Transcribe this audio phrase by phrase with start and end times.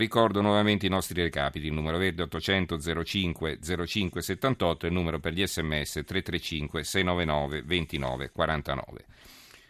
[0.00, 5.18] Ricordo nuovamente i nostri recapiti, il numero verde 800 05 05 78 e il numero
[5.18, 9.04] per gli sms 335 699 29 49.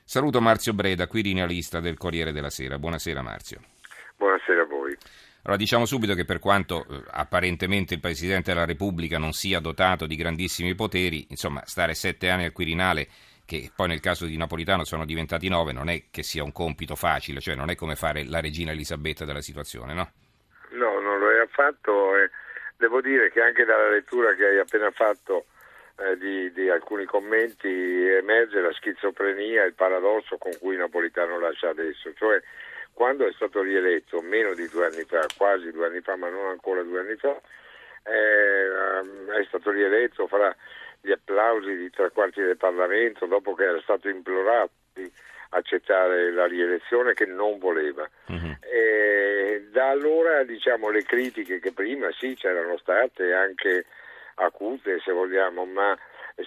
[0.05, 2.79] Saluto Marzio Breda, quirinalista del Corriere della Sera.
[2.79, 3.59] Buonasera Marzio.
[4.17, 4.97] Buonasera a voi.
[5.43, 10.07] Allora diciamo subito che per quanto eh, apparentemente il Presidente della Repubblica non sia dotato
[10.07, 13.09] di grandissimi poteri, insomma stare sette anni al Quirinale
[13.51, 16.95] che poi nel caso di Napolitano sono diventati nove, non è che sia un compito
[16.95, 20.13] facile, cioè non è come fare la regina Elisabetta della situazione, no?
[20.71, 22.13] No, non lo è affatto.
[22.77, 25.47] Devo dire che anche dalla lettura che hai appena fatto
[25.99, 32.13] eh, di, di, alcuni commenti emerge la schizofrenia, il paradosso con cui Napolitano lascia adesso,
[32.15, 32.41] cioè
[32.93, 36.51] quando è stato rieletto meno di due anni fa, quasi due anni fa, ma non
[36.51, 37.37] ancora due anni fa,
[38.05, 40.55] eh, è stato rieletto fra
[41.01, 45.11] gli applausi di tre quarti del Parlamento dopo che era stato implorato di
[45.51, 48.09] accettare la rielezione che non voleva.
[48.27, 48.57] Uh-huh.
[49.71, 53.87] da allora diciamo le critiche che prima sì c'erano state anche
[54.35, 55.97] acute se vogliamo, ma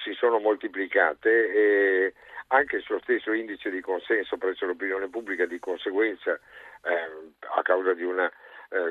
[0.04, 2.14] si sono moltiplicate e
[2.48, 7.94] anche il suo stesso indice di consenso presso l'opinione pubblica di conseguenza eh, a causa
[7.94, 8.32] di una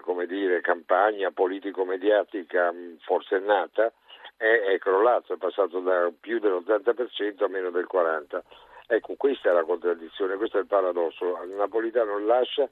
[0.03, 3.93] come dire, campagna politico-mediatica forsennata
[4.37, 8.41] è, è crollato, è passato da più dell'80% a meno del 40%.
[8.89, 11.39] Ecco, questa è la contraddizione, questo è il paradosso.
[11.57, 12.69] Napolitano lascia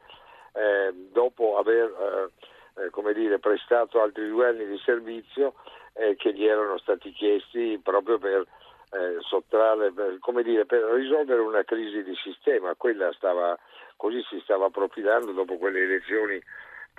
[0.53, 2.31] eh, dopo aver
[2.77, 5.55] eh, eh, dire, prestato altri due anni di servizio
[5.95, 8.47] eh, che gli erano stati chiesti proprio per
[8.93, 12.75] eh, sottrarre, per, dire, per risolvere una crisi di sistema.
[13.13, 13.57] Stava,
[13.97, 16.43] così si stava profilando dopo quelle elezioni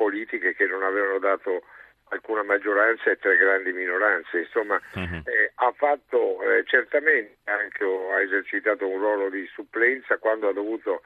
[0.02, 1.62] politiche che non avevano dato
[2.10, 4.40] alcuna maggioranza e tre grandi minoranze.
[4.40, 5.22] Insomma, uh-huh.
[5.26, 11.04] eh, ha fatto eh, certamente anche ha esercitato un ruolo di supplenza quando ha dovuto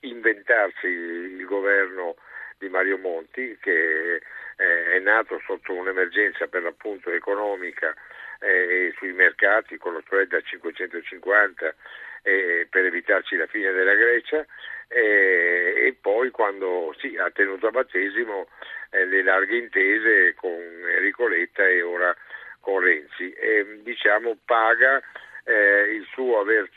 [0.00, 2.16] inventarsi il governo
[2.56, 4.69] di Mario Monti che eh,
[5.00, 7.94] è nato sotto un'emergenza per l'appunto economica
[8.40, 11.74] eh, sui mercati con lo spread a 550
[12.22, 14.44] eh, per evitarci la fine della Grecia
[14.88, 18.48] eh, e poi quando sì, ha tenuto a battesimo
[18.90, 22.14] eh, le larghe intese con Enrico Letta e ora
[22.60, 25.02] con Renzi e diciamo paga
[25.44, 26.68] eh, il suo aver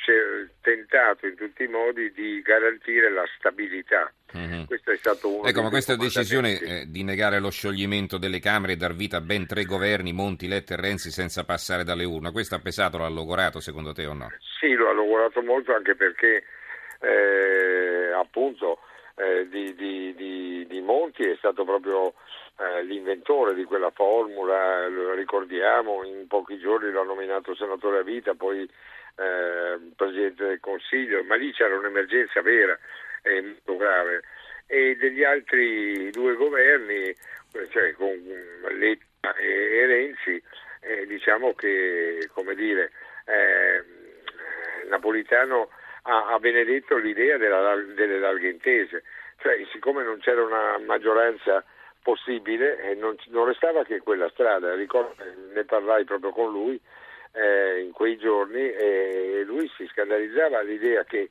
[0.62, 4.12] tentato in tutti i modi di garantire la stabilità.
[4.38, 4.64] Mm-hmm.
[4.64, 8.74] Questo è stato uno ecco, ma questa decisione eh, di negare lo scioglimento delle Camere
[8.74, 12.32] e dar vita a ben tre governi, Monti, Letta e Renzi, senza passare dalle urne,
[12.32, 14.32] questo ha pesato, l'ha logorato secondo te o no?
[14.60, 16.44] Sì, lo ha logorato molto anche perché
[17.00, 18.80] eh, appunto
[19.16, 22.14] eh, di, di, di, di, Monti è stato proprio
[22.58, 28.34] eh, l'inventore di quella formula, lo ricordiamo, in pochi giorni l'ha nominato senatore a vita,
[28.34, 32.78] poi eh, Presidente del Consiglio, ma lì c'era un'emergenza vera
[33.24, 34.22] e molto grave.
[34.68, 37.14] E degli altri due governi,
[37.70, 38.22] cioè con
[38.78, 40.42] Letta e, Renzi,
[40.82, 42.92] eh, diciamo che, come dire,
[43.26, 45.70] eh, Napolitano
[46.04, 49.04] ha, ha benedetto l'idea della, delle larghe intese,
[49.38, 51.64] cioè siccome non c'era una maggioranza
[52.04, 55.16] possibile eh, non, non, restava che quella strada, ricordo,
[55.54, 56.80] ne parlai proprio con lui
[57.32, 61.30] eh, in quei giorni e lui si scandalizzava all'idea che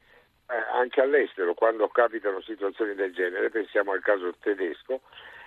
[0.73, 5.01] anche all'estero quando capitano situazioni del genere, pensiamo al caso tedesco,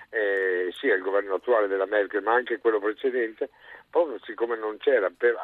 [0.09, 3.49] eh, sia il governo attuale della Merkel ma anche quello precedente,
[3.89, 5.35] proprio siccome non c'era, per,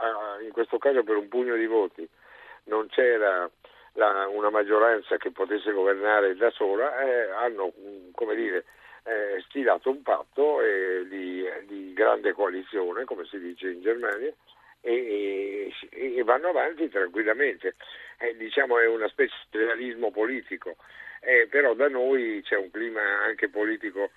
[0.41, 2.07] in questo caso per un pugno di voti,
[2.65, 3.49] non c'era
[3.93, 7.73] la, una maggioranza che potesse governare da sola, eh, hanno
[8.13, 8.65] come dire,
[9.03, 14.31] eh, stilato un patto eh, di, di, grande coalizione, come si dice in Germania,
[14.81, 17.75] e, e, e vanno avanti tranquillamente.
[18.19, 20.75] Eh, diciamo è una specie di realismo politico,
[21.21, 24.11] eh, però da noi c'è un clima anche politico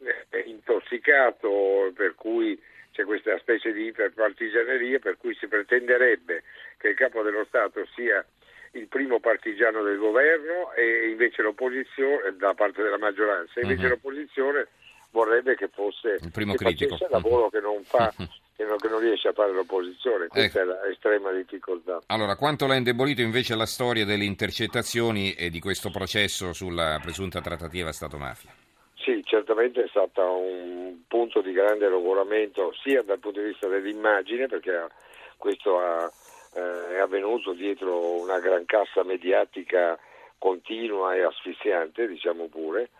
[0.00, 2.60] eh, intossicato, per cui
[2.92, 6.42] c'è questa specie di iperpartigianeria, per cui si pretenderebbe
[6.78, 8.24] che il capo dello Stato sia
[8.72, 13.88] il primo partigiano del governo e invece l'opposizione, da parte della maggioranza, invece uh-huh.
[13.90, 14.68] l'opposizione
[15.10, 16.94] vorrebbe che fosse il primo che critico.
[16.94, 18.12] il lavoro che non fa,
[18.56, 20.28] che non, che non, riesce a fare l'opposizione.
[20.28, 20.82] Questa ecco.
[20.82, 22.00] è l'estrema difficoltà.
[22.06, 27.40] Allora, quanto l'ha indebolito invece la storia delle intercettazioni e di questo processo sulla presunta
[27.40, 28.50] trattativa Stato-mafia?
[28.94, 34.48] Sì, certamente è stato un punto di grande logoramento sia dal punto di vista dell'immagine,
[34.48, 34.88] perché
[35.36, 36.10] questo ha
[36.56, 39.98] eh, è avvenuto dietro una gran cassa mediatica
[40.38, 42.90] continua e asfissiante, diciamo pure,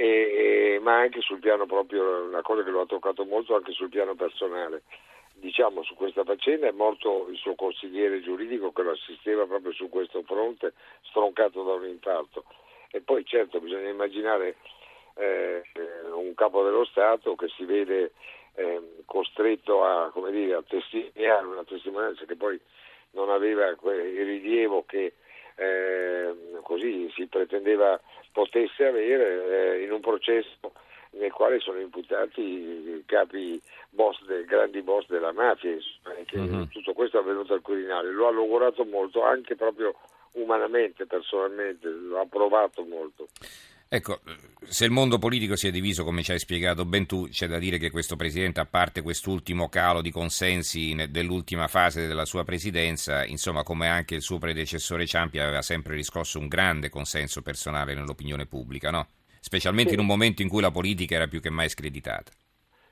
[0.00, 3.88] e, ma anche sul piano proprio, una cosa che lo ha toccato molto anche sul
[3.88, 4.82] piano personale.
[5.34, 9.88] Diciamo su questa faccenda è morto il suo consigliere giuridico che lo assisteva proprio su
[9.88, 12.44] questo fronte, stroncato da un infarto.
[12.92, 14.54] E poi certo bisogna immaginare
[15.16, 15.64] eh,
[16.12, 18.12] un capo dello Stato che si vede
[18.54, 22.58] eh, costretto a, dire, a, testimoniare una testimonianza che poi
[23.12, 25.14] non aveva il rilievo che
[25.58, 28.00] eh, così si pretendeva
[28.32, 30.72] potesse avere eh, in un processo
[31.12, 33.60] nel quale sono imputati i capi
[33.90, 35.76] boss de, grandi boss della mafia,
[36.26, 36.64] che mm-hmm.
[36.64, 38.10] tutto questo è avvenuto al Quirinale.
[38.10, 39.94] Lo ha logorato molto, anche proprio
[40.32, 43.28] umanamente, personalmente, lo ha provato molto.
[43.90, 44.20] Ecco,
[44.68, 47.58] se il mondo politico si è diviso, come ci hai spiegato ben tu, c'è da
[47.58, 53.24] dire che questo Presidente, a parte quest'ultimo calo di consensi dell'ultima fase della sua presidenza,
[53.24, 58.44] insomma, come anche il suo predecessore Ciampi, aveva sempre riscosso un grande consenso personale nell'opinione
[58.44, 59.06] pubblica, no?
[59.40, 59.94] Specialmente sì.
[59.94, 62.30] in un momento in cui la politica era più che mai screditata.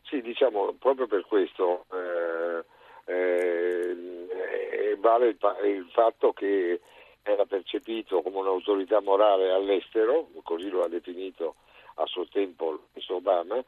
[0.05, 2.65] Sì, diciamo, proprio per questo eh,
[3.13, 6.81] eh, vale il, il fatto che
[7.27, 11.57] era percepito come un'autorità morale all'estero, così lo ha definito
[11.97, 13.63] a suo tempo il Obama,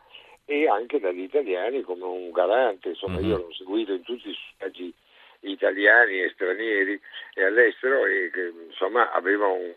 [0.44, 3.28] e anche dagli italiani come un garante, insomma mm-hmm.
[3.28, 4.94] io l'ho seguito in tutti i viaggi
[5.40, 7.00] italiani e stranieri
[7.34, 9.72] e all'estero e che insomma aveva un,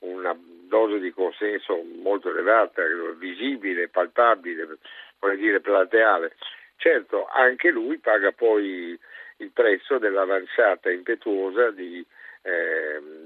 [0.00, 2.82] una dose di consenso molto elevata,
[3.18, 4.78] visibile, palpabile,
[5.18, 6.36] vuol dire plateale.
[6.76, 8.98] Certo, anche lui paga poi
[9.38, 12.04] il prezzo dell'avanzata impetuosa di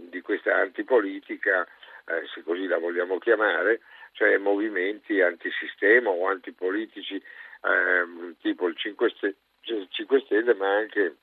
[0.09, 1.67] di questa antipolitica,
[2.07, 3.81] eh, se così la vogliamo chiamare,
[4.13, 9.37] cioè movimenti antisistema o antipolitici eh, tipo il 5 Stelle,
[9.91, 11.17] 5 Stelle, ma anche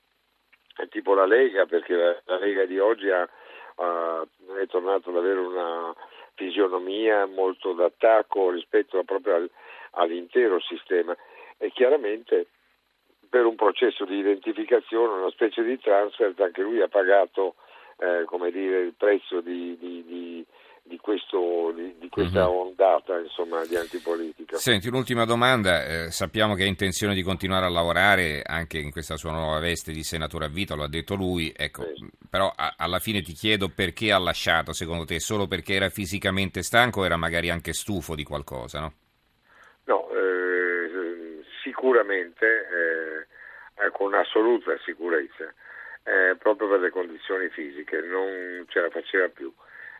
[0.90, 3.22] tipo la Lega, perché la, Lega di oggi ha,
[3.76, 5.94] uh, è tornata ad avere una
[6.34, 9.50] fisionomia molto d'attacco rispetto proprio al,
[9.92, 11.16] all'intero sistema.
[11.56, 12.48] E chiaramente
[13.30, 17.54] per un processo di identificazione, una specie di transfer, anche lui ha pagato
[17.98, 20.46] eh, come dire, il prezzo di, di, di,
[20.82, 21.74] di questo,
[22.10, 22.68] questa uh-huh.
[22.68, 24.56] ondata insomma, di antipolitica.
[24.56, 29.16] Senti, un'ultima domanda, eh, sappiamo che ha intenzione di continuare a lavorare anche in questa
[29.16, 32.06] sua nuova veste di senatore a vita, lo ha detto lui, ecco, sì.
[32.28, 36.62] però a, alla fine ti chiedo perché ha lasciato secondo te, solo perché era fisicamente
[36.62, 38.80] stanco o era magari anche stufo di qualcosa?
[38.80, 38.92] No,
[39.84, 45.52] no eh, sicuramente, eh, con assoluta sicurezza
[46.06, 49.52] eh, proprio per le condizioni fisiche, non ce la faceva più.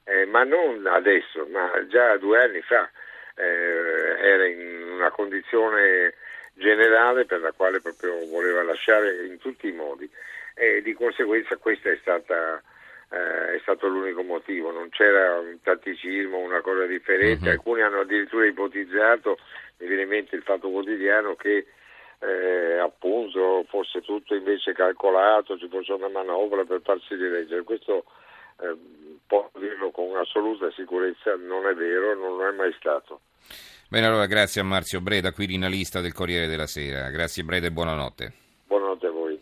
[0.05, 2.89] Eh, ma non adesso, ma già due anni fa
[3.35, 6.15] eh, era in una condizione
[6.55, 10.09] generale per la quale proprio voleva lasciare in tutti i modi
[10.55, 12.63] e di conseguenza questo è, stata,
[13.11, 17.55] eh, è stato l'unico motivo, non c'era un tatticismo, una cosa differente, uh-huh.
[17.57, 19.39] alcuni hanno addirittura ipotizzato,
[19.79, 21.67] mi viene in mente il fatto quotidiano che
[22.21, 27.63] eh, appunto fosse tutto invece calcolato, ci fosse una manovra per farsi rileggere.
[27.63, 28.05] Questo
[28.61, 28.77] eh,
[29.27, 33.21] può dirlo con assoluta sicurezza, non è vero, non lo è mai stato.
[33.89, 37.09] Bene, allora grazie a Marzio Breda, quirinalista del Corriere della Sera.
[37.11, 38.33] Grazie Breda e buonanotte.